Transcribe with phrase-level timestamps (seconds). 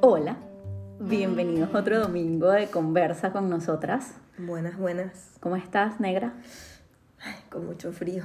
[0.00, 0.36] Hola,
[1.00, 4.12] bienvenidos otro domingo de conversa con nosotras.
[4.38, 5.32] Buenas, buenas.
[5.40, 6.34] ¿Cómo estás, negra?
[7.20, 8.22] Ay, con mucho frío.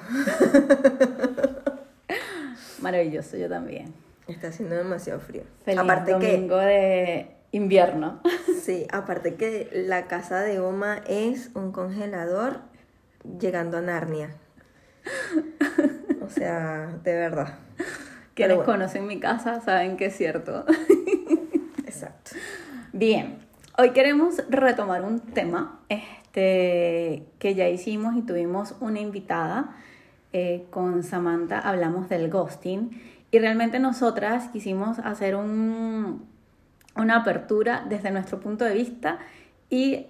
[2.79, 3.91] Maravilloso, yo también.
[4.28, 5.41] Está haciendo demasiado frío.
[5.65, 8.21] Feliz aparte domingo de invierno.
[8.62, 12.60] sí, aparte que la casa de Oma es un congelador
[13.40, 14.29] llegando a Narnia.
[16.23, 17.58] O sea, de verdad.
[18.35, 18.71] Quienes bueno.
[18.71, 20.66] conocen mi casa saben que es cierto.
[22.96, 23.40] Bien,
[23.76, 29.76] hoy queremos retomar un tema este, que ya hicimos y tuvimos una invitada
[30.32, 32.92] eh, con Samantha, hablamos del ghosting
[33.32, 36.24] y realmente nosotras quisimos hacer un,
[36.96, 39.18] una apertura desde nuestro punto de vista
[39.72, 40.05] y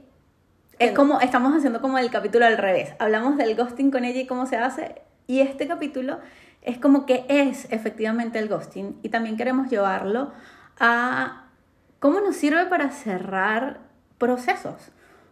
[0.77, 4.27] es como, estamos haciendo como el capítulo al revés, hablamos del ghosting con ella y
[4.27, 4.95] cómo se hace
[5.25, 6.19] y este capítulo
[6.61, 10.33] es como que es efectivamente el ghosting y también queremos llevarlo
[10.81, 11.42] a
[12.03, 13.79] cómo nos sirve para cerrar
[14.17, 14.75] procesos,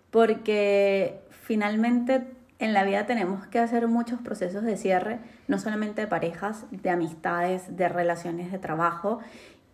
[0.10, 2.26] porque finalmente
[2.60, 6.90] en la vida tenemos que hacer muchos procesos de cierre, no solamente de parejas, de
[6.90, 9.20] amistades, de relaciones de trabajo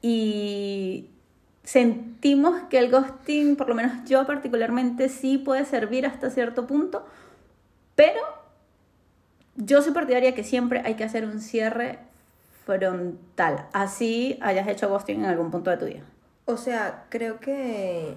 [0.01, 1.11] y
[1.63, 7.05] sentimos que el ghosting, por lo menos yo particularmente, sí puede servir hasta cierto punto,
[7.93, 8.21] pero
[9.55, 11.99] yo soy partidaria que siempre hay que hacer un cierre
[12.65, 16.03] frontal, así hayas hecho ghosting en algún punto de tu vida.
[16.47, 18.15] O sea, creo que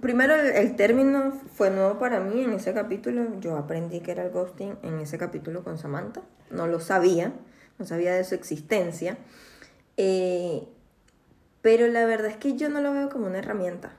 [0.00, 3.38] primero el, el término fue nuevo para mí en ese capítulo.
[3.38, 6.22] Yo aprendí que era el ghosting en ese capítulo con Samantha.
[6.50, 7.32] No lo sabía,
[7.78, 9.18] no sabía de su existencia.
[9.96, 10.66] Eh,
[11.62, 13.92] pero la verdad es que yo no lo veo como una herramienta.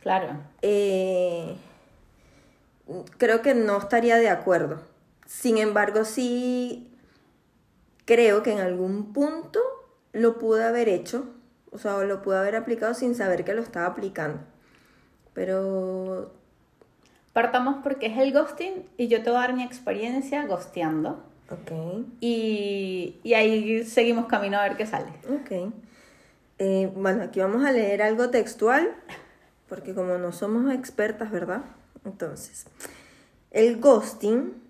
[0.00, 0.38] Claro.
[0.62, 1.56] Eh,
[3.18, 4.80] creo que no estaría de acuerdo.
[5.26, 6.90] Sin embargo, sí
[8.04, 9.60] creo que en algún punto
[10.12, 11.26] lo pude haber hecho,
[11.72, 14.40] o sea, lo pude haber aplicado sin saber que lo estaba aplicando.
[15.34, 16.32] Pero,
[17.32, 21.24] Partamos porque es el ghosting y yo te voy a dar mi experiencia ghosteando.
[21.50, 25.06] ok, Y, y ahí seguimos camino a ver qué sale.
[25.28, 25.72] ok.
[26.58, 28.94] Eh, bueno, aquí vamos a leer algo textual,
[29.68, 31.62] porque como no somos expertas, ¿verdad?
[32.04, 32.66] Entonces,
[33.50, 34.61] el ghosting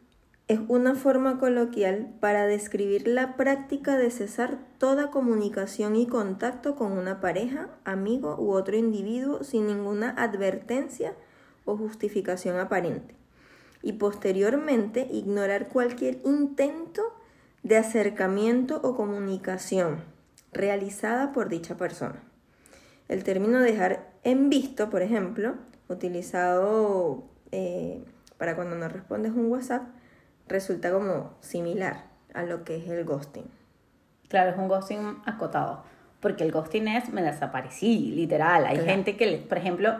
[0.49, 6.93] es una forma coloquial para describir la práctica de cesar toda comunicación y contacto con
[6.93, 11.15] una pareja, amigo u otro individuo sin ninguna advertencia
[11.65, 13.15] o justificación aparente.
[13.83, 17.03] Y posteriormente ignorar cualquier intento
[17.63, 20.05] de acercamiento o comunicación
[20.53, 22.23] realizada por dicha persona.
[23.09, 25.55] El término dejar en visto, por ejemplo,
[25.89, 28.03] utilizado eh,
[28.39, 29.83] para cuando no respondes un WhatsApp,
[30.53, 32.05] resulta como similar
[32.35, 33.45] a lo que es el ghosting.
[34.29, 35.83] Claro, es un ghosting acotado.
[36.21, 38.65] Porque el ghosting es me desaparecí, literal.
[38.67, 38.91] Hay Claro.
[38.91, 39.97] gente que, por ejemplo,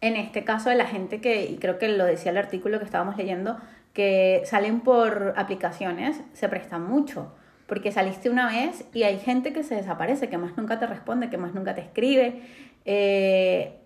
[0.00, 2.84] en este caso de la gente que, y creo que lo decía el artículo que
[2.84, 3.58] estábamos leyendo,
[3.92, 7.32] que salen por aplicaciones, se presta mucho.
[7.66, 11.30] Porque saliste una vez y hay gente que se desaparece, que más nunca te responde,
[11.30, 12.42] que más nunca te escribe.
[12.84, 13.80] Eh,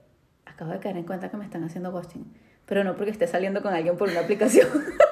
[0.44, 2.24] acabo de caer en cuenta que me están haciendo ghosting.
[2.66, 4.68] Pero no porque esté saliendo con alguien por una aplicación.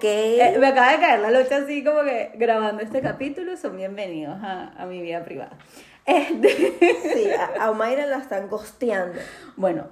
[0.00, 0.04] Ok.
[0.06, 4.38] Eh, me acaba de caer la lucha así como que grabando este capítulo son bienvenidos
[4.42, 5.58] a, a mi vida privada.
[6.06, 6.48] Este,
[7.14, 9.18] Sí, a, a Omaira la están ghosteando.
[9.56, 9.88] bueno,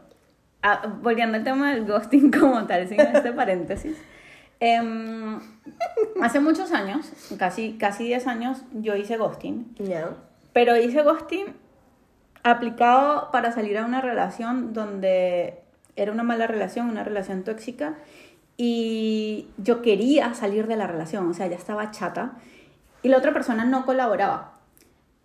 [0.62, 3.98] a- volviendo al tema del ghosting como tal, sin este paréntesis.
[4.60, 5.40] em,
[6.22, 10.08] hace muchos años, casi, casi 10 años, yo hice ghosting, Ya.
[10.54, 11.54] pero hice ghosting
[12.44, 15.58] aplicado para salir a una relación donde
[15.96, 17.94] era una mala relación, una relación tóxica,
[18.60, 22.32] y yo quería salir de la relación, o sea, ya estaba chata,
[23.02, 24.58] y la otra persona no colaboraba,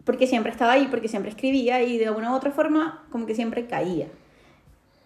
[0.05, 3.33] porque siempre estaba ahí, porque siempre escribía, y de una u otra forma, como que
[3.33, 4.07] siempre caía.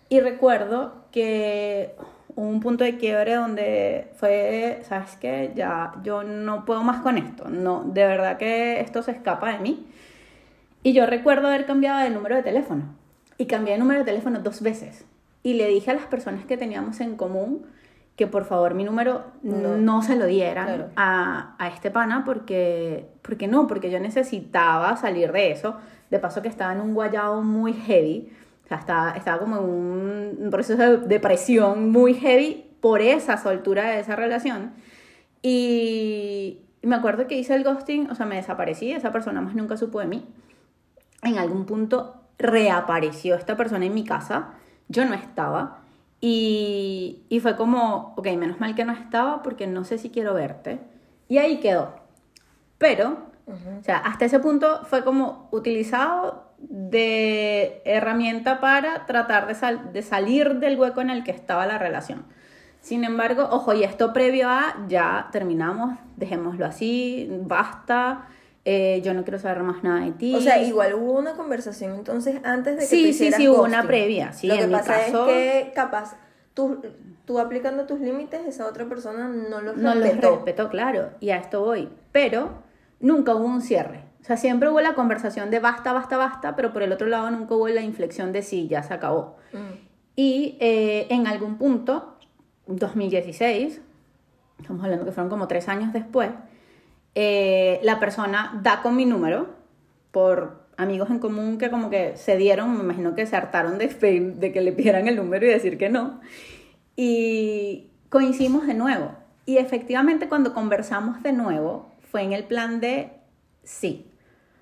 [0.09, 1.95] Y recuerdo que
[2.35, 5.53] hubo un punto de quiebre donde fue, ¿sabes qué?
[5.55, 9.59] Ya yo no puedo más con esto, no, de verdad que esto se escapa de
[9.59, 9.87] mí.
[10.83, 12.83] Y yo recuerdo haber cambiado de número de teléfono.
[13.37, 15.05] Y cambié de número de teléfono dos veces.
[15.43, 17.65] Y le dije a las personas que teníamos en común
[18.17, 20.01] que por favor mi número no, No.
[20.01, 20.89] se lo dieran Claro.
[20.97, 25.77] a, a este pana porque, porque no, porque yo necesitaba salir de eso.
[26.09, 28.29] De paso que estaba en un guayado muy heavy.
[28.65, 29.63] O sea, estaba, estaba como en
[30.45, 34.71] un proceso de depresión muy heavy por esa soltura de esa relación.
[35.41, 39.55] Y, y me acuerdo que hice el ghosting, o sea, me desaparecí, esa persona más
[39.55, 40.25] nunca supo de mí.
[41.23, 44.49] En algún punto reapareció esta persona en mi casa,
[44.87, 45.79] yo no estaba.
[46.19, 50.33] Y, y fue como, ok, menos mal que no estaba porque no sé si quiero
[50.33, 50.79] verte.
[51.27, 51.93] Y ahí quedó.
[52.77, 53.17] Pero,
[53.47, 60.01] o sea, hasta ese punto fue como utilizado de herramienta para tratar de, sal- de
[60.01, 62.25] salir del hueco en el que estaba la relación.
[62.81, 68.27] Sin embargo, ojo, y esto previo a ya terminamos, dejémoslo así, basta,
[68.69, 70.35] eh, yo no quiero saber más nada de ti.
[70.35, 73.63] O sea, igual hubo una conversación entonces antes de que Sí, tú sí, sí, hubo
[73.63, 75.33] una previa, sí, Lo que en mi pasa caso- es
[75.65, 76.17] que capaz
[76.53, 76.81] tú,
[77.23, 80.35] tú aplicando tus límites, esa otra persona no los no los respetó.
[80.35, 81.87] respetó, claro, y a esto voy.
[82.11, 82.49] Pero
[82.99, 84.03] nunca hubo un cierre.
[84.21, 87.31] O sea, siempre hubo la conversación de basta, basta, basta, pero por el otro lado
[87.31, 89.37] nunca hubo la inflexión de sí, ya se acabó.
[89.53, 89.87] Mm.
[90.17, 92.17] Y eh, en algún punto,
[92.65, 93.81] 2016,
[94.59, 96.31] estamos hablando que fueron como tres años después,
[97.19, 99.55] eh, la persona da con mi número
[100.11, 103.87] por amigos en común que como que se dieron, me imagino que se hartaron de,
[103.87, 106.21] de que le pidieran el número y decir que no.
[106.95, 109.15] Y coincidimos de nuevo.
[109.47, 113.09] Y efectivamente cuando conversamos de nuevo fue en el plan de
[113.63, 114.11] sí.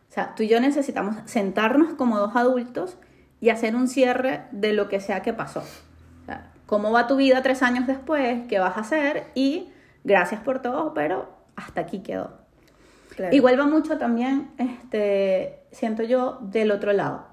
[0.10, 2.98] O sea, tú y yo necesitamos sentarnos como dos adultos
[3.42, 5.60] y hacer un cierre de lo que sea que pasó.
[5.60, 6.34] O
[6.68, 8.48] ¿Cómo va tu vida tres años después?
[8.48, 9.25] ¿Qué vas a hacer?
[9.36, 9.74] Y
[10.06, 12.44] gracias por todo, pero hasta aquí quedó.
[13.16, 13.36] Claro.
[13.36, 17.26] Igual va mucho también, este, siento yo, del otro lado.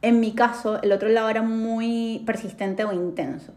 [0.00, 3.52] En mi caso, el otro lado era muy persistente o intenso.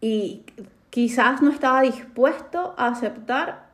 [0.00, 0.44] Y
[0.90, 3.64] quizás no estaba dispuesto a aceptar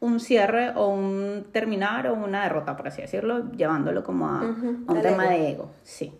[0.00, 5.00] un cierre o un terminar o una derrota, por así decirlo, llevándolo como a, un
[5.02, 5.44] tema ego.
[5.44, 5.70] de ego.
[5.82, 6.12] Sí.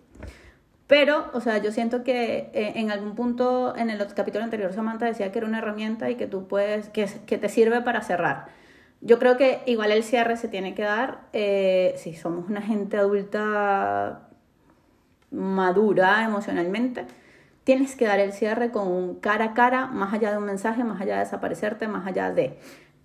[0.88, 5.04] Pero, o sea, yo siento que eh, en algún punto en el capítulo anterior Samantha
[5.04, 8.46] decía que era una herramienta y que tú puedes, que, que te sirve para cerrar.
[9.00, 12.96] Yo creo que igual el cierre se tiene que dar eh, si somos una gente
[12.96, 14.28] adulta
[15.30, 17.06] madura emocionalmente.
[17.64, 21.00] Tienes que dar el cierre con cara a cara, más allá de un mensaje, más
[21.00, 22.58] allá de desaparecerte, más allá de...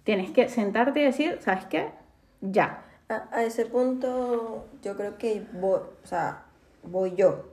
[0.04, 1.92] Tienes que sentarte y decir, ¿sabes qué?
[2.42, 2.84] Ya.
[3.10, 6.46] A, a ese punto yo creo que voy, o sea,
[6.84, 7.46] voy yo.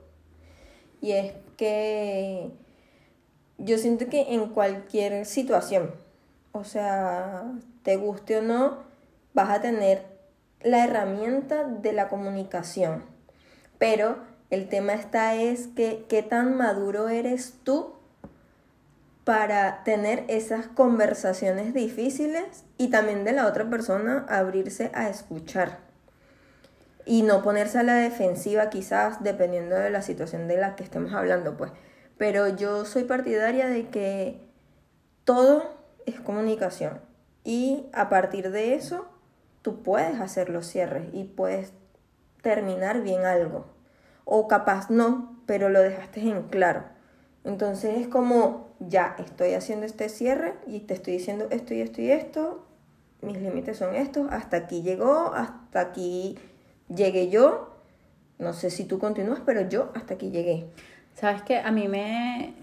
[1.01, 2.49] Y es que
[3.57, 5.91] yo siento que en cualquier situación,
[6.51, 7.43] o sea,
[7.83, 8.77] te guste o no,
[9.33, 10.05] vas a tener
[10.61, 13.03] la herramienta de la comunicación.
[13.77, 14.17] Pero
[14.49, 17.93] el tema está es que qué tan maduro eres tú
[19.23, 25.79] para tener esas conversaciones difíciles y también de la otra persona abrirse a escuchar
[27.05, 31.13] y no ponerse a la defensiva quizás dependiendo de la situación de la que estemos
[31.13, 31.71] hablando pues
[32.17, 34.41] pero yo soy partidaria de que
[35.23, 36.99] todo es comunicación.
[37.43, 39.07] Y a partir de eso
[39.61, 41.73] tú puedes hacer los cierres y puedes
[42.41, 43.65] terminar bien algo.
[44.25, 46.83] O capaz no pero lo dejaste en claro.
[47.43, 52.01] Entonces es como, ya estoy haciendo este cierre y te estoy diciendo esto y esto
[52.01, 52.65] y esto,
[53.21, 56.37] mis límites son estos, hasta aquí llegó, hasta aquí
[56.87, 57.75] llegué yo,
[58.39, 60.67] no sé si tú continúas, pero yo hasta aquí llegué.
[61.15, 62.53] Sabes que a mí me.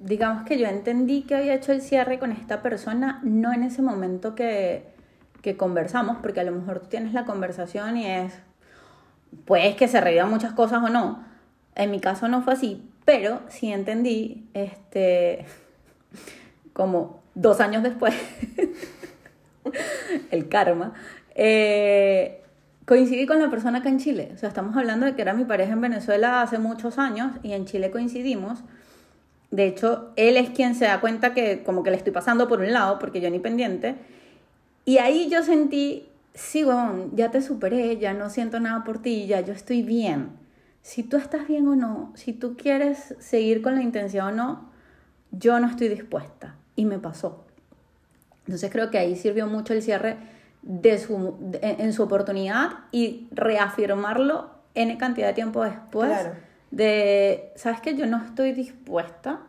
[0.00, 3.82] Digamos que yo entendí que había hecho el cierre con esta persona, no en ese
[3.82, 4.84] momento que,
[5.42, 8.34] que conversamos, porque a lo mejor tú tienes la conversación y es.
[9.44, 11.24] Pues que se revivan muchas cosas o no.
[11.74, 15.46] En mi caso no fue así, pero sí entendí, este.
[16.72, 18.14] Como dos años después,
[20.30, 20.94] el karma,
[21.34, 22.42] eh,
[22.86, 24.32] coincidí con la persona acá en Chile.
[24.34, 27.52] O sea, estamos hablando de que era mi pareja en Venezuela hace muchos años y
[27.52, 28.64] en Chile coincidimos.
[29.50, 32.60] De hecho, él es quien se da cuenta que como que le estoy pasando por
[32.60, 33.94] un lado, porque yo ni pendiente.
[34.84, 39.26] Y ahí yo sentí, sí, weón, ya te superé, ya no siento nada por ti,
[39.26, 40.30] ya yo estoy bien.
[40.82, 44.70] Si tú estás bien o no, si tú quieres seguir con la intención o no,
[45.32, 46.56] yo no estoy dispuesta.
[46.76, 47.44] Y me pasó.
[48.46, 50.16] Entonces creo que ahí sirvió mucho el cierre
[50.62, 56.34] de su, en su oportunidad y reafirmarlo en cantidad de tiempo después Claro.
[56.70, 57.94] De, ¿sabes qué?
[57.96, 59.40] Yo no estoy dispuesta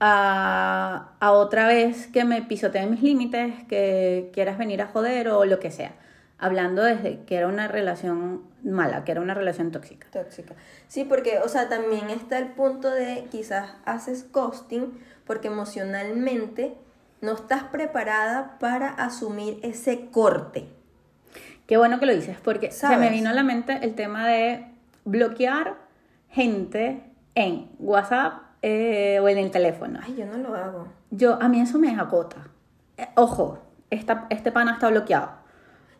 [0.00, 5.44] a, a otra vez que me pisoteen mis límites, que quieras venir a joder o
[5.44, 5.92] lo que sea.
[6.38, 10.06] Hablando desde que era una relación mala, que era una relación tóxica.
[10.12, 10.54] Tóxica.
[10.86, 16.74] Sí, porque, o sea, también está el punto de quizás haces ghosting porque emocionalmente
[17.20, 20.68] no estás preparada para asumir ese corte.
[21.66, 24.66] Qué bueno que lo dices, porque se me vino a la mente el tema de
[25.04, 25.76] bloquear
[26.30, 27.02] gente
[27.34, 30.00] en WhatsApp eh, o en el teléfono.
[30.02, 30.88] Ay, yo no lo hago.
[31.10, 32.48] Yo, a mí eso me agota.
[32.96, 33.58] Eh, ojo,
[33.90, 35.30] esta, este pana está bloqueado.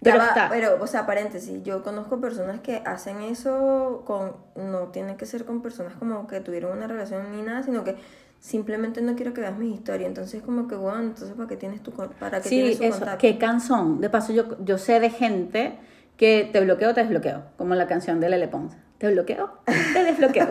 [0.00, 0.48] Pero va, está.
[0.48, 5.44] pero, o sea, paréntesis, yo conozco personas que hacen eso con, no tiene que ser
[5.44, 7.96] con personas como que tuvieron una relación ni nada, sino que
[8.38, 10.06] simplemente no quiero que veas mi historia.
[10.06, 12.98] Entonces, como que, bueno, entonces, ¿para qué tienes tu para qué Sí, tienes su eso,
[12.98, 13.18] contacto?
[13.20, 14.00] qué canción.
[14.00, 15.78] De paso, yo, yo sé de gente
[16.16, 18.76] que te bloqueo, te desbloqueo, como la canción de Lele Pons.
[18.98, 19.58] Te bloqueo,
[19.92, 20.48] te desbloqueo.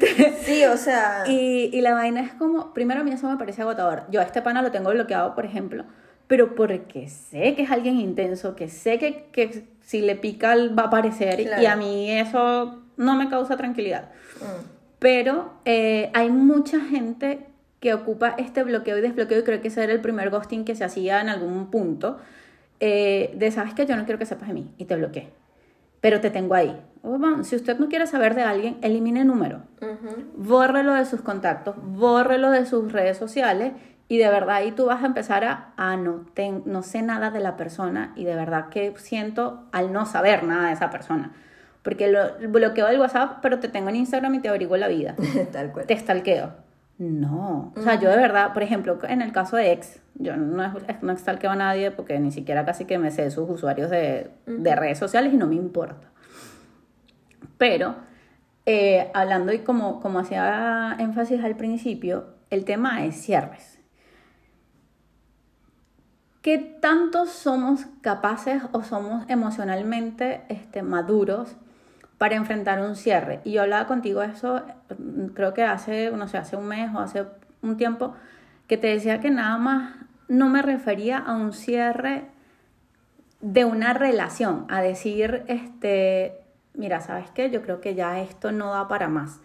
[0.44, 3.62] Sí, o sea, y, y la vaina es como, primero a mí eso me parece
[3.62, 4.02] agotador.
[4.10, 5.84] Yo a este pana lo tengo bloqueado, por ejemplo,
[6.26, 10.84] pero porque sé que es alguien intenso, que sé que, que si le pica va
[10.84, 14.10] a aparecer y a mí eso no me causa tranquilidad.
[14.40, 14.64] mm,
[14.98, 17.46] Pero eh, hay mucha gente
[17.78, 20.74] que ocupa este bloqueo y desbloqueo y creo que ese era el primer ghosting que
[20.74, 22.18] se hacía en algún punto.
[22.80, 25.28] eh, de, sabes que yo no quiero que sepas de mí y te bloqueé.
[26.00, 26.78] Pero te tengo ahí.
[27.08, 29.62] Oh, bueno, si usted no quiere saber de alguien, elimine número.
[29.80, 30.24] ujú.
[30.36, 33.72] Bórrelo de sus contactos, bórrelo de sus redes sociales
[34.08, 37.30] y de verdad ahí tú vas a empezar a, ah, no, ten- no sé nada
[37.30, 41.32] de la persona y de verdad que siento al no saber nada de esa persona.
[41.82, 44.88] Porque lo el bloqueo del WhatsApp, pero te tengo en Instagram y te averiguo la
[44.88, 45.14] vida
[45.52, 45.86] Tal cual.
[45.86, 46.50] te stalkeo.
[46.98, 50.72] No, o sea, yo de verdad, por ejemplo, en el caso de ex, yo no,
[51.02, 54.74] no stalkeo a nadie porque ni siquiera casi que me sé sus usuarios de, de
[54.76, 56.08] redes sociales y no me importa.
[57.58, 57.96] Pero,
[58.66, 63.76] eh, hablando y como, como hacía énfasis al principio, el tema es cierres.
[66.42, 71.56] ¿Qué tanto somos capaces o somos emocionalmente este, maduros
[72.18, 73.40] para enfrentar un cierre?
[73.42, 74.62] Y yo hablaba contigo eso,
[74.96, 77.24] mm, creo que hace, no sé, hace un mes o hace
[77.62, 78.14] un tiempo,
[78.68, 79.94] que te decía que nada más
[80.28, 82.26] no me refería a un cierre
[83.40, 86.45] de una relación, a decir, este,
[86.76, 87.50] mira, ¿sabes qué?
[87.50, 89.40] Yo creo que ya esto no da para más.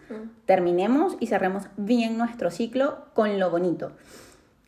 [0.46, 3.92] Terminemos y cerremos bien nuestro ciclo con lo bonito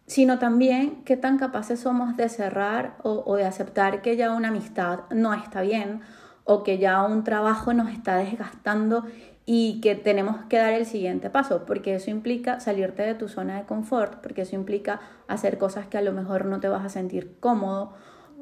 [0.07, 4.49] sino también qué tan capaces somos de cerrar o, o de aceptar que ya una
[4.49, 6.03] amistad no está bien
[6.45, 9.05] o que ya un trabajo nos está desgastando
[9.47, 13.59] y que tenemos que dar el siguiente paso, porque eso implica salirte de tu zona
[13.59, 16.89] de confort, porque eso implica hacer cosas que a lo mejor no te vas a
[16.89, 17.93] sentir cómodo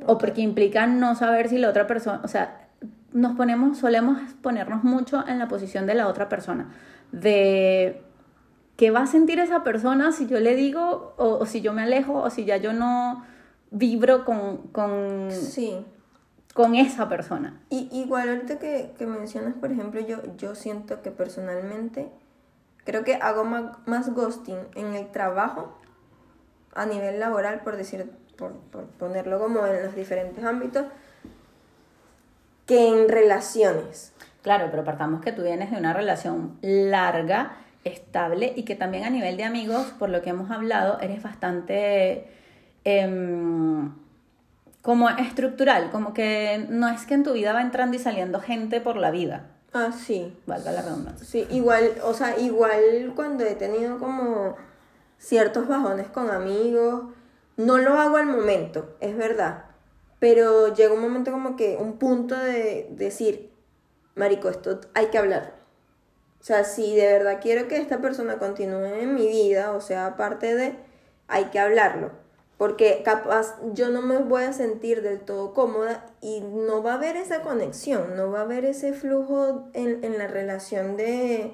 [0.07, 2.62] o porque implica no saber si la otra persona, o sea,
[3.13, 6.71] nos ponemos, solemos ponernos mucho en la posición de la otra persona,
[7.13, 8.03] de
[8.77, 11.83] qué va a sentir esa persona si yo le digo o, o si yo me
[11.83, 13.25] alejo o si ya yo no
[13.71, 15.85] vibro con, con, Sí.
[16.55, 17.61] con esa persona.
[17.71, 22.09] Y, igual ahorita que, que mencionas, por ejemplo, yo, yo siento que personalmente
[22.85, 25.79] creo que hago ma- más, ghosting en el trabajo
[26.75, 30.87] a nivel laboral, por decir, por, por ponerlo como en los diferentes ámbitos,
[32.67, 34.13] que en relaciones.
[34.43, 39.11] Claro, pero partamos que tú vienes de una relación larga, estable y que también a
[39.11, 42.27] nivel de amigos, por lo que hemos hablado, eres bastante
[42.85, 43.93] em,
[44.83, 48.81] como estructural, como que no es que en tu vida va entrando y saliendo gente
[48.81, 50.37] por la vida, Ah, sí.
[50.47, 51.27] valga la redundancia.
[51.27, 54.57] Sí, igual, o sea, igual cuando he tenido como
[55.19, 57.05] ciertos bajones con amigos,
[57.57, 59.65] no lo hago al momento, es verdad.
[60.23, 63.51] Pero llega un momento como que un punto de decir,
[64.15, 65.55] Marico, esto hay que hablar.
[66.41, 70.07] O sea, si de verdad quiero que esta persona continúe en mi vida, o sea,
[70.07, 70.77] aparte de,
[71.27, 72.13] hay que hablarlo.
[72.57, 76.97] Porque capaz yo no me voy a sentir del todo cómoda y no va a
[76.99, 81.51] haber esa conexión, no va a haber ese flujo en, en la relación de,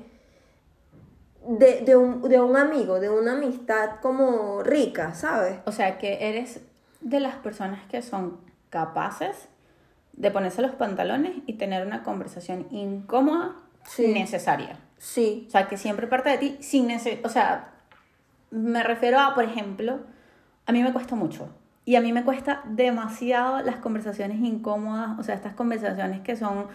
[1.46, 5.56] de, de, un, de un amigo, de una amistad como rica, ¿sabes?
[5.64, 6.60] O sea, que eres
[7.00, 9.48] de las personas que son capaces
[10.12, 13.52] de ponerse los pantalones y tener una conversación incómoda
[13.84, 14.08] Sí.
[14.12, 14.78] necesaria.
[14.98, 17.24] Sí, O sea, que siempre parte de ti sin necesidad.
[17.24, 17.68] O sea,
[18.50, 20.00] me refiero a, por ejemplo,
[20.66, 21.48] a mí me cuesta mucho.
[21.84, 25.18] Y a mí me cuesta demasiado las conversaciones incómodas.
[25.18, 26.66] O sea, estas conversaciones que son.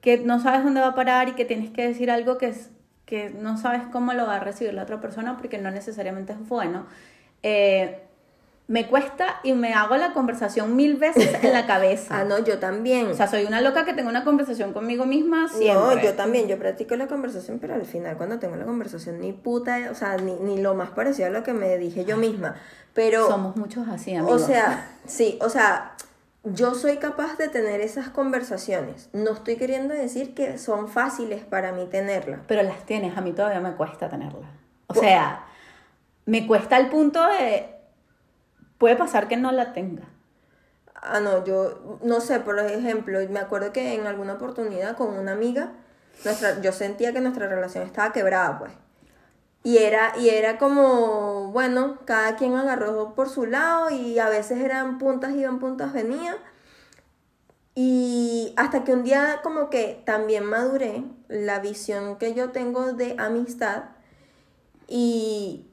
[0.00, 2.70] que no sabes dónde va a parar y que tienes que decir algo que, es,
[3.06, 6.46] que no sabes cómo lo va a recibir la otra persona porque no necesariamente es
[6.46, 6.84] bueno.
[7.42, 8.03] Eh,
[8.66, 12.20] me cuesta y me hago la conversación mil veces en la cabeza.
[12.20, 13.08] Ah, no, yo también.
[13.08, 15.96] O sea, soy una loca que tengo una conversación conmigo misma siempre.
[15.96, 19.32] No, yo también, yo practico la conversación, pero al final cuando tengo la conversación ni
[19.32, 22.54] puta, o sea, ni, ni lo más parecido a lo que me dije yo misma.
[22.94, 24.46] Pero, Somos muchos así, o amigos.
[24.46, 25.94] sea, sí, o sea,
[26.44, 29.10] yo soy capaz de tener esas conversaciones.
[29.12, 32.40] No estoy queriendo decir que son fáciles para mí tenerlas.
[32.46, 34.48] Pero las tienes, a mí todavía me cuesta tenerlas.
[34.86, 35.44] O sea,
[36.26, 37.73] me cuesta al punto de...
[38.78, 40.04] Puede pasar que no la tenga.
[40.94, 45.32] Ah, no, yo no sé, por ejemplo, me acuerdo que en alguna oportunidad con una
[45.32, 45.72] amiga,
[46.24, 48.72] nuestra, yo sentía que nuestra relación estaba quebrada, pues.
[49.62, 54.58] Y era, y era como, bueno, cada quien agarró por su lado y a veces
[54.60, 56.36] eran puntas iban, puntas venían.
[57.74, 63.16] Y hasta que un día como que también maduré la visión que yo tengo de
[63.18, 63.84] amistad
[64.86, 65.66] y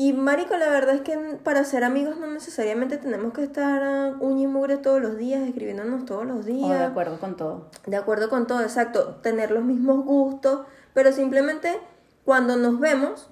[0.00, 4.16] y Marico, la verdad es que para ser amigos no necesariamente tenemos que estar a
[4.20, 6.70] uña y mugre todos los días, escribiéndonos todos los días.
[6.70, 7.68] O de acuerdo con todo.
[7.84, 9.16] De acuerdo con todo, exacto.
[9.24, 11.80] Tener los mismos gustos, pero simplemente
[12.24, 13.28] cuando nos vemos,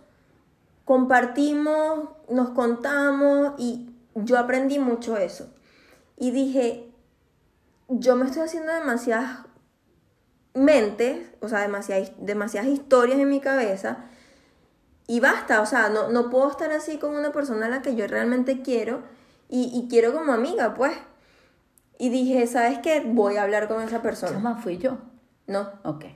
[0.84, 5.48] compartimos, nos contamos y yo aprendí mucho eso.
[6.16, 6.92] Y dije,
[7.86, 9.46] yo me estoy haciendo demasiadas
[10.52, 14.06] mentes, o sea, demasiadas, demasiadas historias en mi cabeza
[15.06, 17.94] y basta, o sea, no, no puedo estar así con una persona a la que
[17.94, 19.02] yo realmente quiero
[19.48, 20.92] y, y quiero como amiga, pues.
[21.98, 23.02] Y dije, ¿sabes qué?
[23.04, 24.38] Voy a hablar con esa persona.
[24.38, 24.98] más fui yo.
[25.46, 25.70] No.
[25.84, 26.06] Ok.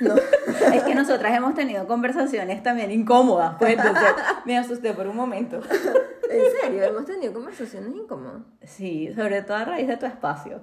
[0.00, 0.14] No.
[0.74, 5.60] es que nosotras hemos tenido conversaciones también incómodas, pues entonces me asusté por un momento.
[6.30, 6.82] ¿En serio?
[6.82, 8.42] Hemos tenido conversaciones incómodas.
[8.64, 10.60] Sí, sobre todo a raíz de tu espacio.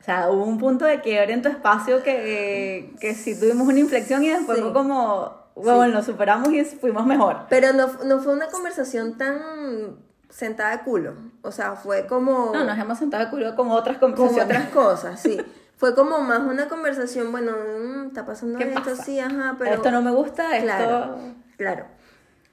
[0.00, 3.78] O sea, hubo un punto de quiebre en tu espacio que, que sí tuvimos una
[3.78, 7.46] inflexión y después fue como, bueno, nos superamos y fuimos mejor.
[7.48, 9.96] Pero no, no fue una conversación tan
[10.28, 11.14] sentada de culo.
[11.42, 12.50] O sea, fue como...
[12.52, 14.44] No, nos hemos sentado de culo como otras conversaciones.
[14.44, 15.40] Como otras cosas, sí.
[15.76, 19.74] fue como más una conversación, bueno, mm, está pasando esto, sí, ajá, pero...
[19.74, 21.18] Esto no me gusta, claro, esto...
[21.56, 21.86] Claro,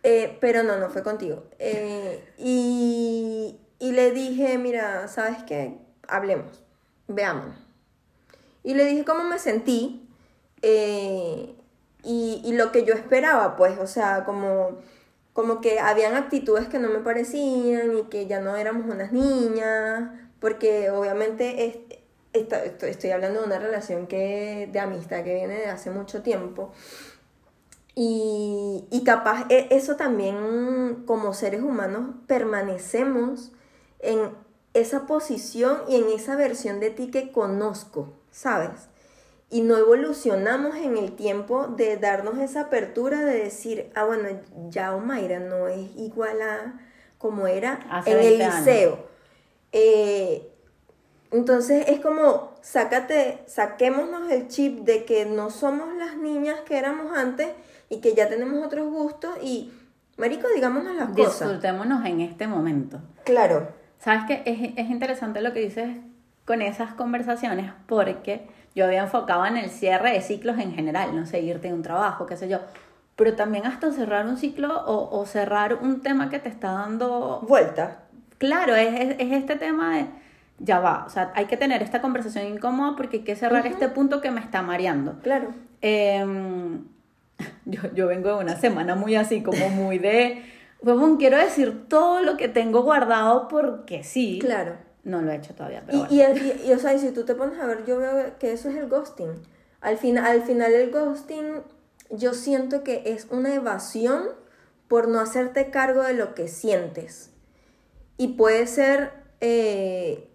[0.03, 1.46] eh, pero no, no fue contigo.
[1.60, 5.77] Eh, y, y le dije, mira, ¿sabes qué?
[6.08, 6.63] Hablemos,
[7.08, 7.55] veamos.
[8.63, 10.08] Y le dije cómo me sentí
[10.62, 11.55] eh,
[12.03, 14.79] y, y lo que yo esperaba, pues, o sea, como
[15.34, 20.10] como que habían actitudes que no me parecían y que ya no éramos unas niñas,
[20.39, 21.77] porque obviamente es,
[22.34, 26.72] estoy hablando de una relación que, de amistad que viene de hace mucho tiempo.
[27.96, 33.51] Y, y capaz e, eso también como seres humanos permanecemos
[34.00, 34.31] en
[34.74, 38.90] esa posición y en esa versión de ti que conozco, ¿sabes?
[39.51, 44.29] Y no evolucionamos en el tiempo de darnos esa apertura de decir, ah, bueno,
[44.70, 46.79] ya Omaira no es igual a
[47.17, 49.05] como era en el liceo.
[49.74, 50.50] Eh,
[51.31, 57.16] entonces es como, sácate, saquémonos el chip de que no somos las niñas que éramos
[57.16, 57.50] antes
[57.90, 59.72] y que ya tenemos otros gustos y,
[60.18, 61.40] marico, digámonos las cosas.
[61.40, 63.01] Disfrutémonos en este momento.
[63.25, 63.68] Claro.
[64.00, 65.90] Sabes que es, es interesante lo que dices
[66.46, 71.25] con esas conversaciones porque yo había enfocado en el cierre de ciclos en general, no
[71.25, 72.60] sé, irte de un trabajo, qué sé yo.
[73.16, 77.44] Pero también hasta cerrar un ciclo o, o cerrar un tema que te está dando...
[77.48, 78.03] Vuelta.
[78.38, 80.05] Claro, es, es, es, este tema de...
[80.60, 83.90] Ya va, o sea, hay que tener esta conversación incómoda porque hay que cerrar este
[83.90, 85.20] punto que me está mareando.
[85.22, 85.53] Claro.
[85.81, 86.24] Eh,
[87.66, 90.46] yo, yo vengo de una semana muy así, como muy de...
[90.81, 94.40] Pues, quiero decir todo lo que tengo guardado porque sí.
[94.40, 97.59] Claro no lo he hecho todavía, pero y, y, o sea, si tú te pones
[97.59, 99.31] a ver, yo veo que eso es el ghosting.
[99.81, 101.64] Al, fin, al final el ghosting
[102.11, 104.24] yo siento que es una evasión
[104.87, 107.31] por no hacerte cargo de lo que sientes.
[108.18, 110.29] Y puede ser eh,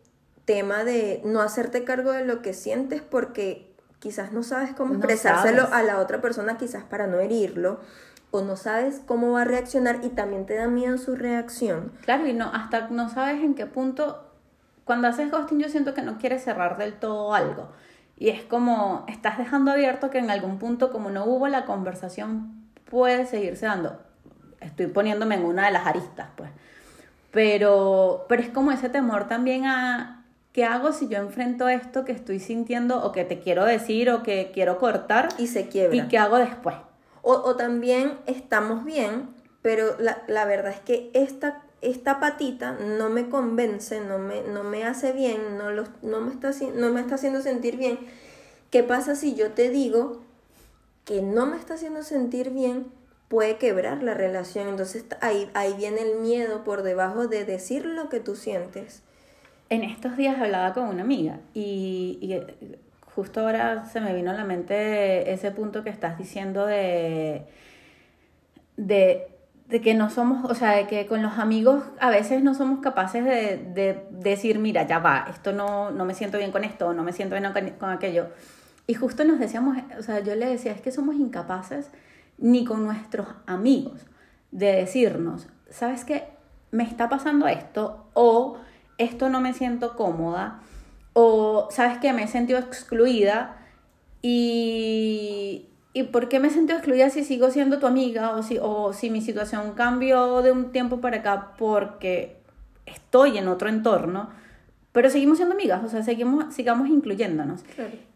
[0.44, 5.68] tema de no hacerte cargo de lo que sientes porque quizás no sabes cómo expresárselo
[5.72, 7.80] a la otra persona, quizás para no herirlo
[8.30, 11.92] o no sabes cómo va a reaccionar y también te da miedo su reacción.
[12.02, 14.25] Claro, y no, hasta no sabes en qué punto
[14.86, 17.72] cuando haces ghosting yo siento que no quieres cerrar del todo algo.
[18.16, 22.64] Y es como, estás dejando abierto que en algún punto, como no hubo la conversación,
[22.88, 24.00] puede seguirse dando.
[24.60, 26.50] Estoy poniéndome en una de las aristas, pues.
[27.32, 32.12] Pero, pero es como ese temor también a, ¿qué hago si yo enfrento esto que
[32.12, 35.30] estoy sintiendo o que te quiero decir o que quiero cortar?
[35.36, 35.96] Y se quiebra.
[35.96, 36.76] ¿Y qué hago después?
[37.22, 39.30] O, o también estamos bien,
[39.62, 44.64] pero la, la verdad es que esta esta patita no me convence, no me, no
[44.64, 45.70] me hace bien, no,
[46.02, 47.98] no, me está, no me está haciendo sentir bien.
[48.70, 50.22] ¿Qué pasa si yo te digo
[51.04, 52.86] que no me está haciendo sentir bien?
[53.28, 54.68] Puede quebrar la relación.
[54.68, 59.02] Entonces ahí, ahí viene el miedo por debajo de decir lo que tú sientes.
[59.68, 62.40] En estos días hablaba con una amiga y, y
[63.14, 67.46] justo ahora se me vino a la mente ese punto que estás diciendo de,
[68.76, 69.28] de
[69.68, 72.80] de que no somos, o sea, de que con los amigos a veces no somos
[72.80, 76.92] capaces de, de decir, mira, ya va, esto no, no me siento bien con esto,
[76.92, 78.28] no me siento bien con, aquello.
[78.86, 81.90] Y justo nos decíamos, o sea, yo le decía, es que somos incapaces
[82.38, 84.00] ni con nuestros amigos
[84.52, 86.28] de decirnos, ¿sabes qué?
[86.70, 88.58] Me está pasando esto o
[88.98, 90.60] esto no me siento cómoda
[91.12, 92.12] o, ¿sabes qué?
[92.12, 93.56] Me he sentido excluida
[94.22, 98.92] y, ¿Y por qué me siento excluida si sigo siendo tu amiga o si, o
[98.92, 102.36] si mi situación cambió de un tiempo para acá porque
[102.84, 104.28] estoy en otro entorno?
[104.92, 107.64] Pero seguimos siendo amigas, o sea, seguimos, sigamos incluyéndonos.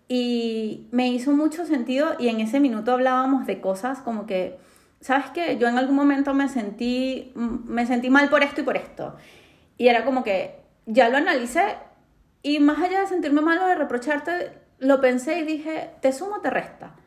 [0.09, 4.59] Y me hizo mucho sentido y en ese minuto hablábamos de cosas como que
[5.01, 5.57] ¿sabes qué?
[5.57, 9.17] Yo en algún momento me sentí, me sentí mal por esto y por esto.
[9.79, 11.77] Y era como que ya lo analicé
[12.43, 16.37] y más allá de sentirme mal o de reprocharte, lo pensé y dije, te sumo
[16.37, 17.00] o te resta.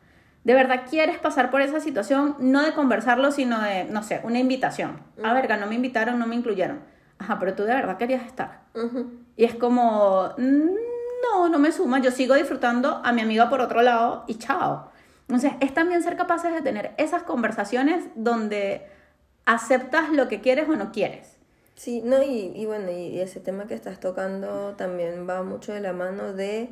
[0.44, 4.38] De verdad quieres pasar por esa situación, no de conversarlo, sino de, no sé, una
[4.38, 5.00] invitación.
[5.22, 6.80] A verga, no me invitaron, no me incluyeron.
[7.18, 8.64] Ajá, pero tú de verdad querías estar.
[9.36, 13.80] Y es como, no, no me suma, yo sigo disfrutando a mi amiga por otro
[13.80, 14.90] lado y chao.
[15.22, 18.86] Entonces, es también ser capaces de tener esas conversaciones donde
[19.46, 21.38] aceptas lo que quieres o no quieres.
[21.74, 25.80] Sí, no, y, y bueno, y ese tema que estás tocando también va mucho de
[25.80, 26.68] la mano de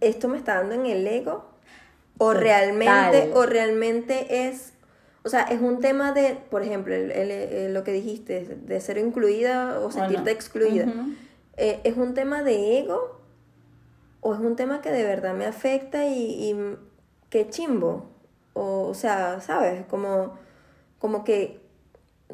[0.00, 1.55] esto me está dando en el ego
[2.18, 4.72] o realmente o realmente es
[5.26, 9.90] o sea, es un tema de, por ejemplo, lo que dijiste, de ser incluida o
[9.90, 10.86] sentirte excluida.
[11.56, 13.20] Eh, ¿Es un tema de ego
[14.20, 16.76] o es un tema que de verdad me afecta y, y
[17.28, 18.08] qué chimbo?
[18.52, 19.84] O, o sea, ¿sabes?
[19.86, 20.38] Como,
[21.00, 21.60] como que,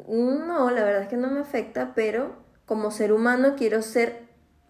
[0.07, 2.35] no, la verdad es que no me afecta, pero
[2.67, 4.21] como ser humano quiero ser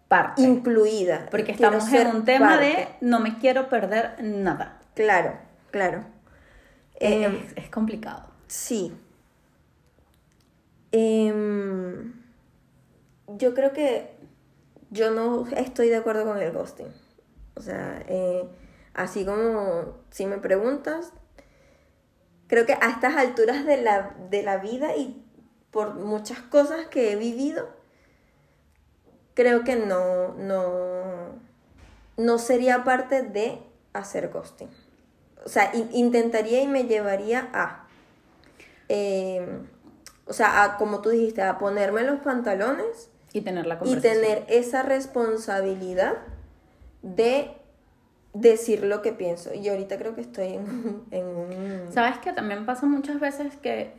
[0.08, 0.42] parte.
[0.42, 1.28] incluida.
[1.30, 4.80] Porque estamos en un tema de no me quiero perder nada.
[4.96, 5.40] Claro,
[5.72, 6.06] claro.
[7.00, 8.28] Eh, es, complicado.
[8.48, 8.94] Sí.
[10.92, 12.14] Em,
[13.28, 14.16] yo creo que
[14.92, 16.94] yo no estoy de acuerdo con el ghosting.
[17.56, 18.48] O sea, eh,
[18.94, 21.12] así como si me preguntas,
[22.48, 25.26] creo que a estas alturas de la, de la vida y
[25.72, 27.68] por muchas cosas que he vivido,
[29.34, 31.40] creo que no, no,
[32.18, 33.60] no sería parte de
[33.94, 34.83] hacer ghosting
[35.46, 37.88] o sea, intentaría y me llevaría a,
[38.88, 39.68] em,
[40.26, 44.46] o sea, a, como tú dijiste, a ponerme los pantalones y tener la y tener
[44.48, 46.18] esa responsabilidad
[47.02, 47.52] de
[48.34, 49.54] decir lo que pienso.
[49.54, 51.92] Y ahorita creo que estoy en, en un...
[51.92, 53.94] ¿Sabes que también pasa muchas veces que,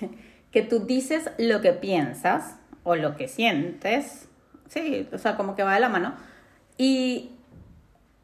[0.50, 4.28] que tú dices lo que piensas o lo que sientes?
[4.68, 6.14] Sí, o sea, como que va de la mano.
[6.78, 7.35] Y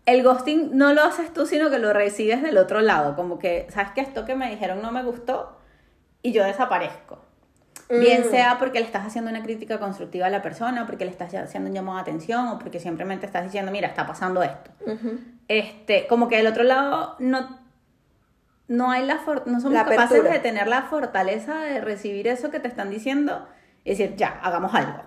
[0.06, 3.14] el ghosting no lo haces tú, sino que lo recibes del otro lado.
[3.14, 4.00] Como que, ¿sabes qué?
[4.00, 5.58] Esto que me dijeron no me gustó
[6.22, 7.20] y yo desaparezco.
[7.88, 8.30] Bien mm.
[8.30, 11.68] sea porque le estás haciendo una crítica constructiva a la persona, porque le estás haciendo
[11.68, 14.70] un llamado de atención, o porque simplemente estás diciendo, mira, está pasando esto.
[15.48, 17.58] este, como que del otro lado no,
[18.66, 22.68] no hay la no somos capaces de tener la fortaleza de recibir eso que te
[22.68, 23.46] están diciendo
[23.84, 25.02] y decir, ya, hagamos algo.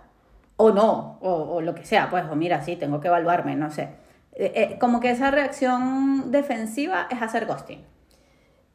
[0.58, 3.71] O no, o, o lo que sea, pues, o mira, sí, tengo que evaluarme, no
[3.71, 4.04] sé.
[4.35, 7.85] Eh, eh, como que esa reacción defensiva es hacer ghosting.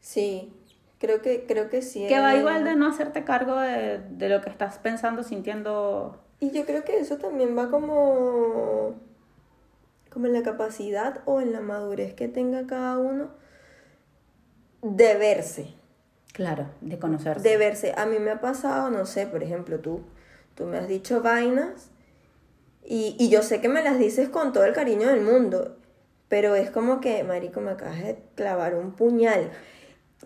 [0.00, 0.54] Sí,
[0.98, 2.06] creo que, creo que sí.
[2.08, 6.18] Que va igual de no hacerte cargo de, de, lo que estás pensando, sintiendo.
[6.40, 8.94] Y yo creo que eso también va como,
[10.10, 13.28] como en la capacidad o en la madurez que tenga cada uno
[14.80, 15.74] de verse.
[16.32, 17.46] Claro, de conocerse.
[17.46, 17.92] De verse.
[17.98, 20.00] A mí me ha pasado, no sé, por ejemplo, tú,
[20.54, 21.89] tú me has dicho vainas
[22.84, 25.76] y, yo sé que me las dices con todo el cariño del mundo,
[26.28, 29.50] pero es como que, Marico, me acabas de clavar un puñal.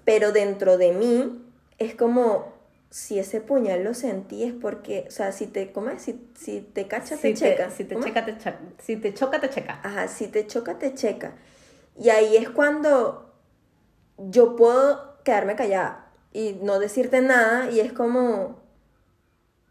[0.04, 1.44] Pero dentro de mí
[1.78, 2.54] es como,
[2.90, 6.86] si ese puñal lo sentí es porque, o sea, si te, ¿cómo Si, si te
[6.86, 7.70] cacha, te, checa.
[7.70, 8.60] Si te, checa, te checa.
[8.78, 9.80] Si te choca, te checa.
[9.82, 11.34] Ajá, si te choca, te checa.
[11.98, 13.34] Y ahí es cuando
[14.16, 18.60] yo puedo quedarme callada y no decirte nada y es como,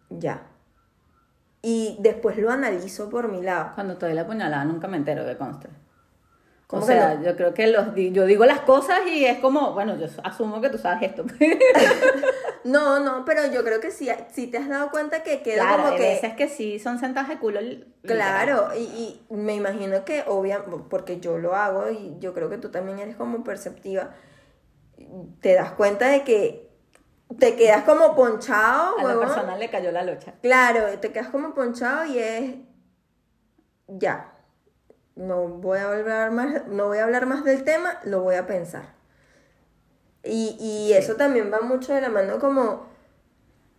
[0.10, 0.53] ya,
[1.66, 3.72] y después lo analizo por mi lado.
[3.74, 5.70] Cuando te doy la puñalada nunca me entero que conste.
[6.68, 10.08] O sea, yo creo que los, yo digo las cosas y es como, bueno, yo
[10.24, 11.24] asumo que tú sabes esto.
[12.64, 15.84] no, no, pero yo creo que sí, sí te has dado cuenta que queda claro,
[15.84, 16.02] como que...
[16.02, 17.60] veces que sí son sentadas de culo.
[18.02, 22.58] Claro, y, y, me imagino que obviamente, porque yo lo hago y yo creo que
[22.58, 24.16] tú también eres como perceptiva,
[25.42, 26.73] te das cuenta de que
[27.40, 28.98] te quedas como ponchado.
[29.00, 30.34] A la persona le cayó la locha.
[30.42, 32.56] Claro, te quedas como ponchado y es
[33.88, 34.34] ya.
[35.16, 38.48] No voy a hablar más, no voy a hablar más del tema, lo voy a
[38.48, 38.94] pensar.
[40.24, 42.88] Y, y eso también va mucho de la mano como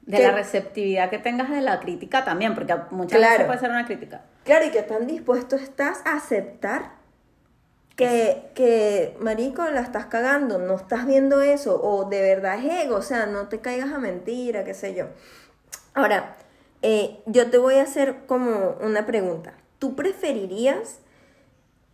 [0.02, 3.86] de la receptividad que tengas de la crítica también, porque muchas veces puede ser una
[3.86, 4.22] crítica.
[4.44, 7.03] Claro, y que tan dispuesto estás a aceptar
[7.96, 12.96] que, que, marico, la estás cagando, no estás viendo eso, o de verdad es ego,
[12.96, 15.06] o sea, no te caigas a mentira, qué sé yo.
[15.94, 16.36] Ahora,
[16.82, 19.54] eh, yo te voy a hacer como una pregunta.
[19.78, 20.98] ¿Tú preferirías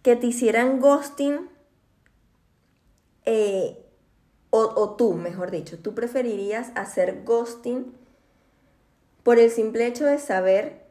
[0.03, 1.51] que te hicieran ghosting,
[3.27, 3.85] eh,
[4.49, 7.95] o, o tú, mejor dicho, tú preferirías hacer ghosting
[9.23, 10.87] por el simple hecho de saber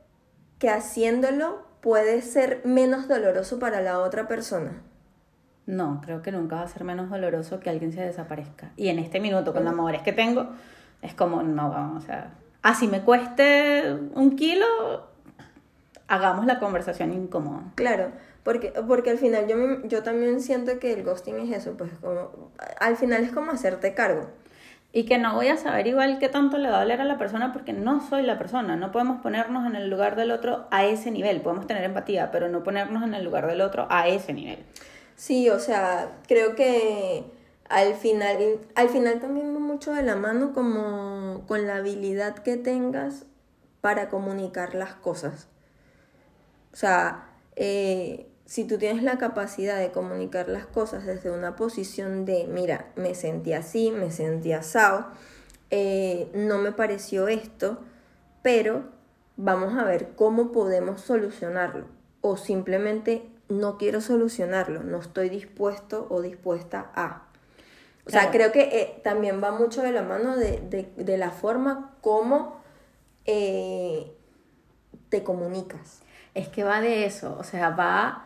[0.60, 4.84] que haciéndolo puede ser menos doloroso para la otra persona?
[5.70, 8.72] No, creo que nunca va a ser menos doloroso que alguien se desaparezca.
[8.76, 10.48] Y en este minuto, con los amores que tengo,
[11.04, 12.32] es como, no, vamos, o sea,
[12.64, 13.84] así me cueste
[14.16, 14.66] un kilo,
[16.08, 17.62] hagamos la conversación incómoda.
[17.76, 18.12] Claro,
[18.44, 21.92] porque, porque al final yo, me- yo también siento que el ghosting es eso, pues
[22.02, 24.28] como, al final es como hacerte cargo.
[24.92, 27.20] Y que no voy a saber igual qué tanto le va a doler a la
[27.20, 28.76] persona porque no soy la persona.
[28.76, 31.42] No podemos ponernos en el lugar del otro a ese nivel.
[31.42, 34.66] Podemos tener empatía, pero no ponernos en el lugar del otro a ese nivel.
[35.20, 37.26] Sí, o sea, creo que
[37.68, 42.56] al final, al final también va mucho de la mano como con la habilidad que
[42.56, 43.26] tengas
[43.82, 45.50] para comunicar las cosas.
[46.72, 47.28] O sea,
[47.58, 52.94] eh, si tú tienes la capacidad de comunicar las cosas desde una posición de, mira,
[52.96, 55.08] me sentí así, me sentí asado,
[55.70, 57.80] eh, no me pareció esto,
[58.42, 58.86] pero
[59.36, 61.88] vamos a ver cómo podemos solucionarlo.
[62.22, 67.24] O simplemente no quiero solucionarlo, no estoy dispuesto o dispuesta a.
[68.06, 71.32] O sea, creo que eh, también va mucho de la mano de, de- de la
[71.32, 72.60] forma como
[73.26, 74.12] eh,
[75.10, 76.02] te comunicas.
[76.34, 78.26] Es que va de eso, o sea, va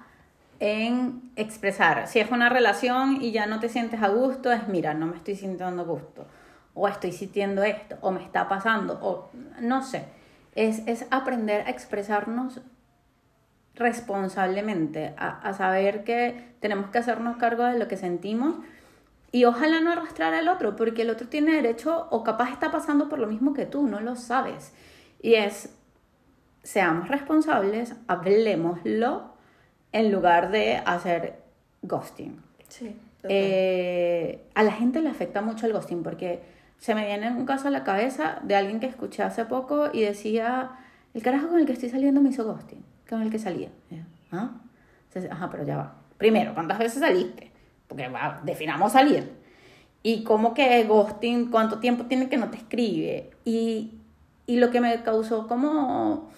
[0.60, 2.08] en expresar.
[2.08, 5.18] Si es una relación y ya no te sientes a gusto, es mira, no me
[5.18, 6.26] estoy sintiendo a gusto,
[6.74, 10.06] o estoy sintiendo esto, o me está pasando, o no sé.
[10.56, 12.62] Es, es aprender a expresarnos
[13.76, 18.56] responsablemente, a, a saber que tenemos que hacernos cargo de lo que sentimos
[19.34, 23.10] y ojalá no arrastrar al otro, porque el otro tiene derecho o capaz está pasando
[23.10, 24.74] por lo mismo que tú, no lo sabes.
[25.24, 25.74] Y es,
[26.62, 29.34] seamos responsables, hablemoslo
[29.92, 31.42] en lugar de hacer
[31.82, 32.44] ghosting.
[32.68, 32.96] Sí.
[33.24, 36.42] Eh, a la gente le afecta mucho el ghosting porque
[36.78, 40.02] se me viene un caso a la cabeza de alguien que escuché hace poco y
[40.02, 40.72] decía,
[41.16, 42.84] el carajo con el que estoy saliendo me hizo ghosting,
[43.14, 43.70] con el que salía.
[44.32, 44.52] ¿Ah?
[45.08, 45.96] Entonces, ajá, pero ya va.
[46.18, 47.52] Primero, ¿cuántas veces saliste?
[47.88, 49.32] Porque va, definamos salir.
[50.02, 53.32] Y cómo que ghosting, cuánto tiempo tiene que no te escribe.
[53.46, 54.00] Y,
[54.48, 56.32] y lo que me causó como,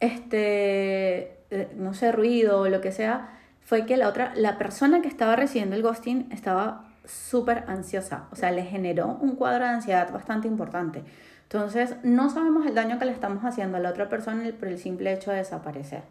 [0.00, 3.30] este, eh, no sé, ruido o lo que sea,
[3.62, 8.36] fue que la otra, la persona que estaba recibiendo el ghosting estaba súper ansiosa, o
[8.36, 11.02] sea, le generó un cuadro de ansiedad bastante importante.
[11.50, 14.78] Entonces, no sabemos el daño que le estamos haciendo a la otra persona por el
[14.78, 16.02] simple hecho de desaparecer.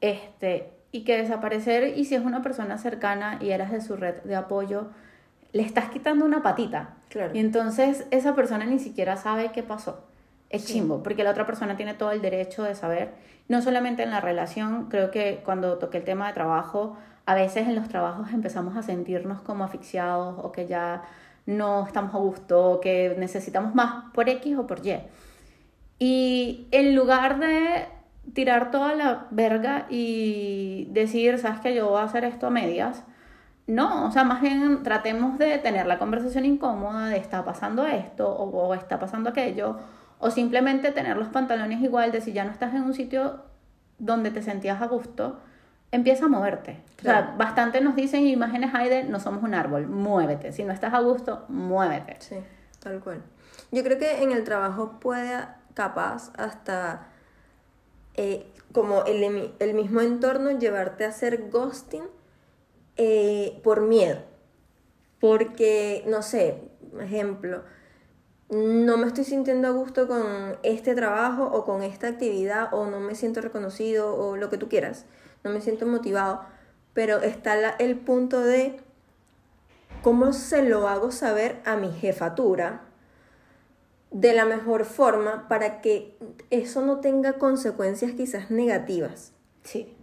[0.00, 4.16] Este, y que desaparecer, y si es una persona cercana y eras de su red
[4.24, 4.88] de apoyo,
[5.52, 6.94] le estás quitando una patita.
[7.08, 7.32] Claro.
[7.34, 10.04] Y entonces esa persona ni siquiera sabe qué pasó.
[10.50, 13.12] Es chimbo, porque la otra persona tiene todo el derecho de saber,
[13.48, 17.68] no solamente en la relación, creo que cuando toqué el tema de trabajo, a veces
[17.68, 21.02] en los trabajos empezamos a sentirnos como asfixiados o que ya
[21.46, 24.98] no estamos a gusto, que necesitamos más por X o por Y.
[25.98, 27.86] Y en lugar de
[28.32, 33.04] tirar toda la verga y decir, sabes que yo voy a hacer esto a medias,
[33.66, 38.28] no, o sea, más bien tratemos de tener la conversación incómoda de está pasando esto
[38.28, 39.78] o, o está pasando aquello,
[40.18, 43.42] o simplemente tener los pantalones igual de si ya no estás en un sitio
[43.98, 45.38] donde te sentías a gusto,
[45.94, 46.72] empieza a moverte.
[46.98, 47.36] O sea, Claro.
[47.38, 50.52] bastante nos dicen imágenes hay de no somos un árbol, muévete.
[50.52, 52.16] Si no estás a gusto, muévete.
[52.20, 52.36] Sí,
[52.80, 53.22] tal cual.
[53.70, 55.38] Yo creo que en el trabajo puede
[55.74, 57.06] capaz hasta
[58.14, 62.04] eh, como el, el mismo entorno llevarte a hacer ghosting
[62.96, 64.20] eh, por miedo.
[65.20, 66.62] Porque, no sé,
[67.00, 67.62] ejemplo,
[68.50, 73.00] no me estoy sintiendo a gusto con este trabajo o con esta actividad o no
[73.00, 75.06] me siento reconocido o lo que tú quieras,
[75.44, 76.42] no me siento motivado,
[76.94, 78.80] pero está la- el punto de
[80.02, 82.80] cómo se lo hago saber a mi jefatura
[84.10, 86.16] de la mejor forma para que
[86.50, 89.32] eso no tenga consecuencias quizás negativas.
[89.64, 89.94] Sí.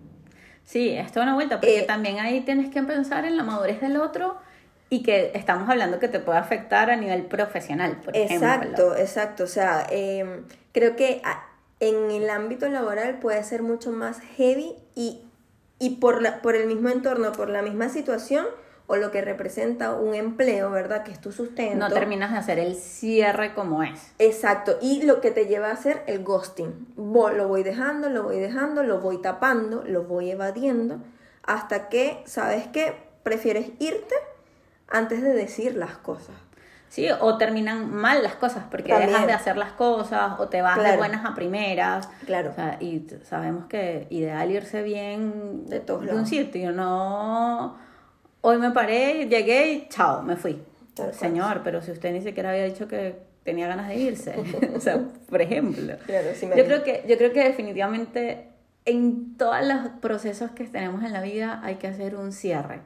[0.63, 3.81] Sí, es toda una vuelta, porque Eh, también ahí tienes que pensar en la madurez
[3.81, 4.37] del otro
[4.89, 8.47] y que estamos hablando que te puede afectar a nivel profesional, por ejemplo.
[8.49, 9.43] Exacto, exacto.
[9.45, 11.21] O sea, em, creo que
[11.79, 15.21] en el ámbito laboral puede ser mucho más heavy y,
[15.81, 18.45] y por, la, por el mismo entorno, por la misma situación
[18.85, 21.03] o lo que representa un empleo, ¿verdad?
[21.03, 21.75] Que es tu sustento.
[21.75, 24.11] No terminas de hacer el cierre como es.
[24.19, 26.93] Exacto, y lo que te lleva a hacer el ghosting.
[26.97, 30.99] Lo voy dejando, lo voy dejando, lo voy tapando, lo voy evadiendo,
[31.41, 32.93] hasta que, ¿sabes qué?
[33.23, 34.13] Prefieres irte
[34.87, 36.35] antes de decir las cosas.
[36.91, 39.11] Sí, o terminan mal las cosas porque También.
[39.11, 42.09] dejas de hacer las cosas o te vas de buenas a primeras.
[42.25, 42.49] Claro.
[42.49, 46.27] O sea, y sabemos que ideal irse bien De todos un lados.
[46.27, 47.77] sitio, no
[48.41, 50.61] hoy me paré, llegué y chao, me fui.
[50.93, 51.13] Tal cual.
[51.15, 54.35] Señor, pero si usted ni siquiera había dicho que tenía ganas de irse.
[54.75, 54.99] o sea,
[55.29, 55.95] por ejemplo.
[56.05, 58.49] Claro, sí me yo creo que yo creo que definitivamente
[58.83, 62.81] en todos los procesos que tenemos en la vida hay que hacer un cierre.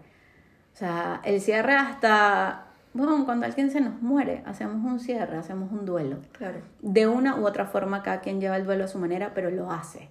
[0.73, 2.64] O sea, el cierre hasta,
[2.95, 6.17] bueno, cuando alguien se nos muere, hacemos un cierre, hacemos un duelo.
[6.31, 6.59] Claro.
[6.81, 9.71] De una u otra forma, cada quien lleva el duelo a su manera, pero lo
[9.71, 10.09] hace.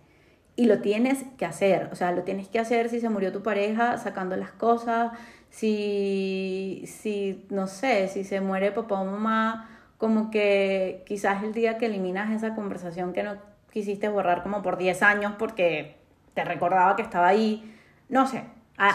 [0.56, 3.42] Y lo tienes que hacer, o sea, lo tienes que hacer si se murió tu
[3.42, 5.10] pareja, sacando las cosas,
[5.50, 9.68] si, si no sé, si se muere papá o mamá,
[9.98, 13.36] como que quizás el día que eliminas esa conversación que no
[13.72, 15.96] quisiste borrar como por 10 años porque
[16.34, 17.74] te recordaba que estaba ahí,
[18.08, 18.44] no sé,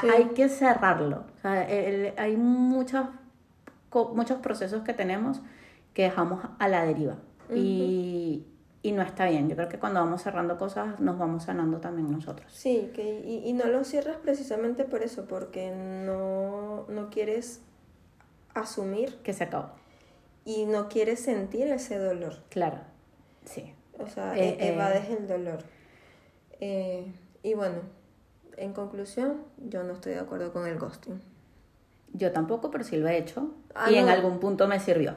[0.02, 0.08] Sí.
[0.14, 1.26] hay que cerrarlo.
[1.38, 3.14] O sea, el- hay muchos, co-
[4.14, 5.42] muchos procesos que tenemos
[5.94, 7.18] que dejamos a la deriva
[7.54, 8.46] y,
[8.84, 9.50] y no está bien.
[9.50, 12.52] Yo creo que cuando vamos cerrando cosas nos vamos sanando también nosotros.
[12.54, 17.62] Sí, que, y, y no lo cierras precisamente por eso, porque no, no quieres
[18.54, 19.72] asumir Que se acabó.
[20.46, 22.36] y no quieres sentir ese dolor.
[22.50, 22.80] Claro,
[23.46, 23.74] sí.
[24.00, 24.74] O sea, Eh, e- eh.
[24.74, 25.64] evades el dolor.
[26.62, 27.12] Eh,
[27.44, 27.80] y bueno,
[28.58, 31.20] en conclusión, yo no estoy de acuerdo con el ghosting.
[32.14, 35.16] Yo tampoco, pero sí lo he hecho Ah, y en algún punto me sirvió.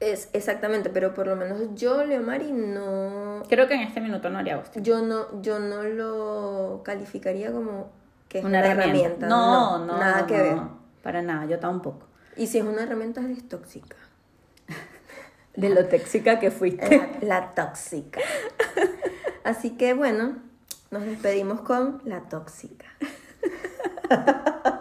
[0.00, 4.38] Es exactamente, pero por lo menos yo, Leomari, no, Creo que en este minuto no
[4.38, 4.82] haría ghosting.
[4.82, 7.90] yo no, yo no lo calificaría como
[8.28, 9.28] que es Una herramienta.
[9.28, 10.56] No, no, nada no, que no, ver.
[11.02, 12.06] Para nada, yo tampoco.
[12.36, 13.96] Y si es una herramienta es tóxica.
[15.54, 16.98] De lo tóxica que fuiste.
[17.20, 18.20] La, la tóxica.
[19.44, 20.36] Así que bueno,
[20.90, 22.86] nos despedimos con la tóxica.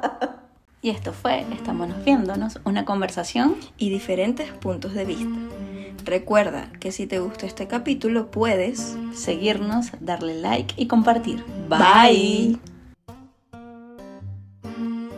[0.82, 3.56] Y esto fue Estamos viéndonos, una conversación.
[3.78, 5.38] y diferentes puntos de vista.
[6.04, 11.44] Recuerda que si te gustó este capítulo puedes Seguirnos, darle like y compartir.
[11.70, 12.71] Bye.